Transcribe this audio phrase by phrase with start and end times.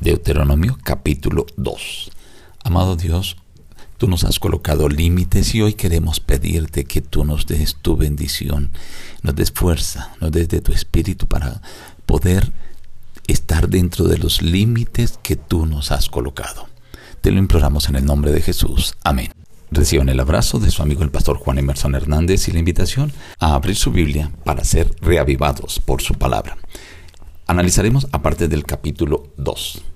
[0.00, 2.10] Deuteronomio capítulo 2.
[2.64, 3.36] Amado Dios,
[3.98, 8.70] tú nos has colocado límites y hoy queremos pedirte que tú nos des tu bendición,
[9.22, 11.60] nos des fuerza, nos des de tu espíritu para
[12.06, 12.50] poder
[13.26, 16.66] estar dentro de los límites que tú nos has colocado.
[17.20, 18.94] Te lo imploramos en el nombre de Jesús.
[19.04, 19.28] Amén.
[19.70, 23.52] Reciban el abrazo de su amigo el pastor Juan Emerson Hernández y la invitación a
[23.52, 26.56] abrir su Biblia para ser reavivados por su palabra.
[27.46, 29.89] Analizaremos aparte del capítulo 2.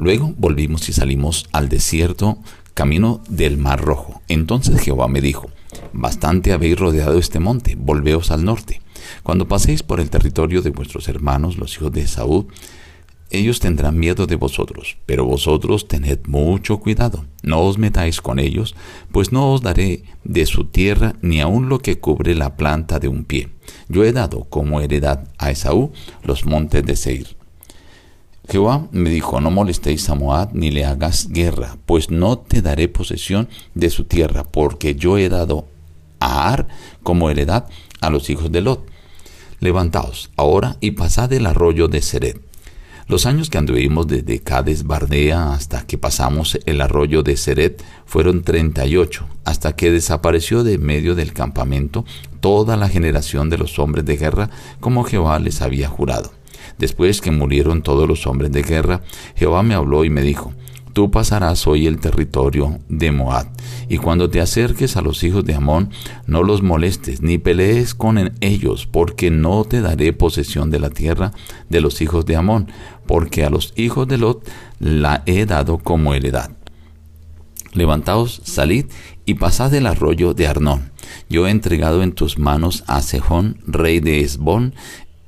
[0.00, 2.38] Luego volvimos y salimos al desierto,
[2.72, 4.22] camino del Mar Rojo.
[4.28, 5.50] Entonces Jehová me dijo,
[5.92, 8.80] bastante habéis rodeado este monte, volveos al norte.
[9.22, 12.46] Cuando paséis por el territorio de vuestros hermanos, los hijos de Saúl,
[13.28, 18.74] ellos tendrán miedo de vosotros, pero vosotros tened mucho cuidado, no os metáis con ellos,
[19.12, 23.08] pues no os daré de su tierra ni aun lo que cubre la planta de
[23.08, 23.50] un pie.
[23.90, 25.92] Yo he dado como heredad a Esaú
[26.24, 27.39] los montes de Seir.
[28.50, 32.88] Jehová me dijo, no molestéis a Moab ni le hagas guerra, pues no te daré
[32.88, 35.68] posesión de su tierra, porque yo he dado
[36.18, 36.66] a Ar
[37.04, 37.68] como heredad
[38.00, 38.84] a los hijos de Lot.
[39.60, 42.49] Levantaos ahora y pasad el arroyo de Seret
[43.10, 48.44] los años que anduvimos desde Cades Bardea hasta que pasamos el arroyo de Seret fueron
[48.44, 52.04] 38, hasta que desapareció de medio del campamento
[52.38, 56.30] toda la generación de los hombres de guerra como Jehová les había jurado.
[56.78, 59.00] Después que murieron todos los hombres de guerra,
[59.34, 60.54] Jehová me habló y me dijo,
[61.00, 63.46] Tú pasarás hoy el territorio de Moab,
[63.88, 65.88] y cuando te acerques a los hijos de Amón,
[66.26, 71.32] no los molestes, ni pelees con ellos, porque no te daré posesión de la tierra
[71.70, 72.70] de los hijos de Amón,
[73.06, 74.46] porque a los hijos de Lot
[74.78, 76.50] la he dado como heredad.
[77.72, 78.84] Levantaos, salid
[79.24, 80.92] y pasad el arroyo de Arnón.
[81.30, 84.74] Yo he entregado en tus manos a Sejón, rey de Esbón,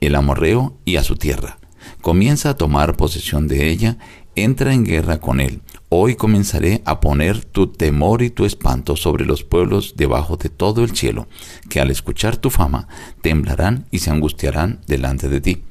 [0.02, 1.56] el amorreo, y a su tierra.
[2.02, 3.96] Comienza a tomar posesión de ella
[4.34, 5.60] entra en guerra con él.
[5.88, 10.84] Hoy comenzaré a poner tu temor y tu espanto sobre los pueblos debajo de todo
[10.84, 11.28] el cielo,
[11.68, 12.88] que al escuchar tu fama
[13.20, 15.64] temblarán y se angustiarán delante de ti.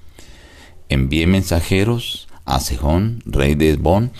[0.89, 4.11] Envié mensajeros a Sejón, rey de Esbón,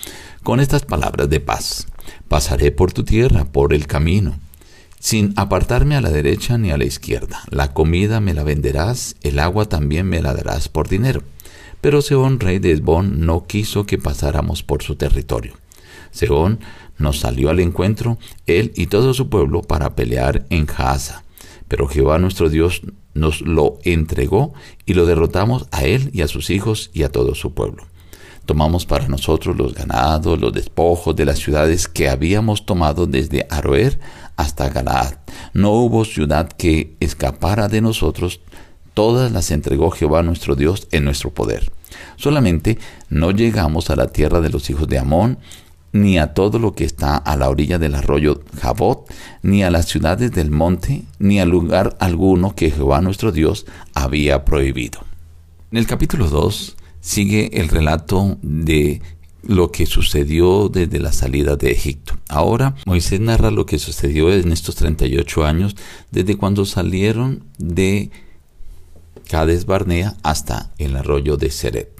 [0.42, 1.86] con estas palabras de paz.
[2.28, 4.34] Pasaré por tu tierra, por el camino,
[4.98, 7.42] sin apartarme a la derecha ni a la izquierda.
[7.50, 11.22] La comida me la venderás, el agua también me la darás por dinero.
[11.82, 15.54] Pero Seón, rey de Esbón, no quiso que pasáramos por su territorio.
[16.12, 16.60] Seón
[16.96, 21.24] nos salió al encuentro, él y todo su pueblo, para pelear en Jaasa.
[21.66, 22.82] Pero Jehová nuestro Dios
[23.14, 24.54] nos lo entregó
[24.86, 27.84] y lo derrotamos a él y a sus hijos y a todo su pueblo.
[28.46, 33.98] Tomamos para nosotros los ganados, los despojos de las ciudades que habíamos tomado desde Aroer
[34.36, 35.14] hasta Galaad.
[35.52, 38.40] No hubo ciudad que escapara de nosotros
[38.94, 41.70] todas las entregó Jehová nuestro Dios en nuestro poder.
[42.16, 42.78] Solamente
[43.10, 45.38] no llegamos a la tierra de los hijos de Amón,
[45.92, 49.86] ni a todo lo que está a la orilla del arroyo Jabot, ni a las
[49.86, 55.00] ciudades del monte, ni a lugar alguno que Jehová nuestro Dios había prohibido.
[55.70, 59.02] En el capítulo 2 sigue el relato de
[59.42, 62.16] lo que sucedió desde la salida de Egipto.
[62.28, 65.76] Ahora Moisés narra lo que sucedió en estos 38 años
[66.10, 68.10] desde cuando salieron de
[69.66, 71.90] Barnea hasta el arroyo de Seret.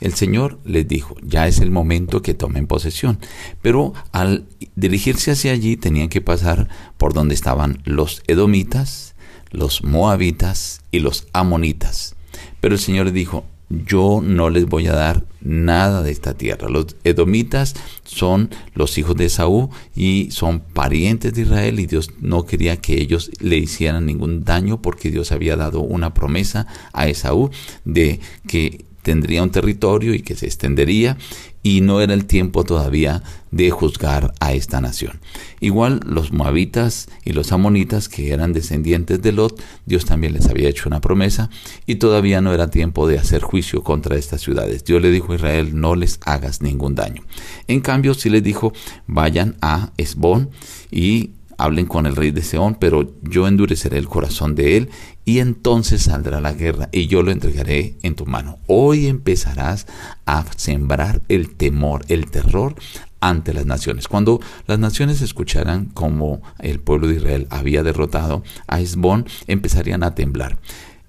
[0.00, 3.18] El Señor les dijo, ya es el momento que tomen posesión.
[3.62, 4.46] Pero al
[4.76, 9.16] dirigirse hacia allí tenían que pasar por donde estaban los edomitas,
[9.50, 12.14] los moabitas y los amonitas.
[12.60, 16.68] Pero el Señor les dijo, yo no les voy a dar nada de esta tierra.
[16.68, 17.74] Los edomitas
[18.04, 23.00] son los hijos de Saúl y son parientes de Israel y Dios no quería que
[23.00, 27.50] ellos le hicieran ningún daño porque Dios había dado una promesa a Esaú
[27.84, 31.16] de que tendría un territorio y que se extendería
[31.62, 35.20] y no era el tiempo todavía de juzgar a esta nación.
[35.60, 40.68] Igual los moabitas y los amonitas que eran descendientes de Lot, Dios también les había
[40.68, 41.50] hecho una promesa
[41.86, 44.84] y todavía no era tiempo de hacer juicio contra estas ciudades.
[44.84, 47.22] Dios le dijo a Israel, no les hagas ningún daño.
[47.66, 48.72] En cambio, sí les dijo,
[49.06, 50.50] vayan a Esbón
[50.90, 54.90] y hablen con el rey de Seón, pero yo endureceré el corazón de él
[55.24, 58.58] y entonces saldrá la guerra y yo lo entregaré en tu mano.
[58.66, 59.86] Hoy empezarás
[60.24, 62.76] a sembrar el temor, el terror
[63.20, 64.08] ante las naciones.
[64.08, 70.14] Cuando las naciones escucharan cómo el pueblo de Israel había derrotado a Esbón, empezarían a
[70.14, 70.58] temblar.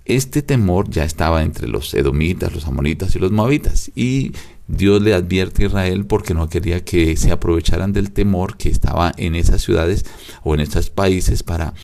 [0.10, 4.32] Este temor ya estaba entre los edomitas, los amonitas y los moabitas y
[4.68, 9.12] Dios le advierte a Israel porque no quería que se aprovecharan del temor que estaba
[9.18, 10.08] en esas ciudades
[10.42, 11.76] o en esos países para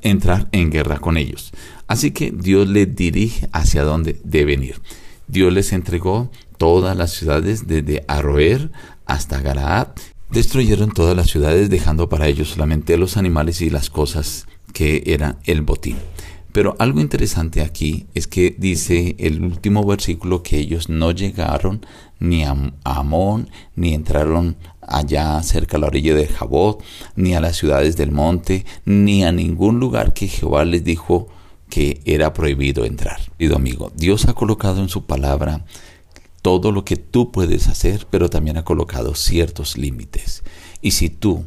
[0.00, 1.52] entrar en guerra con ellos.
[1.86, 4.80] Así que Dios le dirige hacia dónde deben ir.
[5.28, 8.70] Dios les entregó todas las ciudades desde Aroer
[9.04, 9.88] hasta Galaad.
[10.30, 15.36] Destruyeron todas las ciudades dejando para ellos solamente los animales y las cosas que eran
[15.44, 15.98] el botín.
[16.56, 21.84] Pero algo interesante aquí es que dice el último versículo que ellos no llegaron
[22.18, 26.82] ni a Amón, ni entraron allá cerca a la orilla de Jabot,
[27.14, 31.28] ni a las ciudades del monte, ni a ningún lugar que Jehová les dijo
[31.68, 33.20] que era prohibido entrar.
[33.36, 35.66] Querido amigo, Dios ha colocado en su palabra
[36.40, 40.42] todo lo que tú puedes hacer, pero también ha colocado ciertos límites.
[40.80, 41.44] Y si tú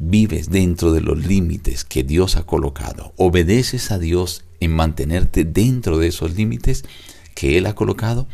[0.00, 5.98] vives dentro de los límites que Dios ha colocado, obedeces a Dios en mantenerte dentro
[5.98, 6.84] de esos límites
[7.34, 8.26] que Él ha colocado,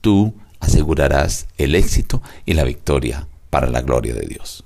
[0.00, 4.64] tú asegurarás el éxito y la victoria para la gloria de Dios.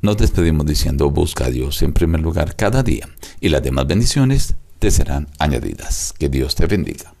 [0.00, 3.08] Nos despedimos diciendo, busca a Dios en primer lugar cada día
[3.40, 6.12] y las demás bendiciones te serán añadidas.
[6.18, 7.14] Que Dios te bendiga.